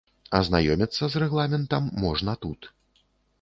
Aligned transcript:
Азнаёміцца 0.37 1.09
з 1.15 1.21
рэгламентам 1.23 1.91
можна 2.05 2.37
тут. 2.47 2.73